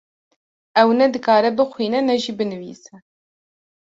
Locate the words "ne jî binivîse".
2.07-2.93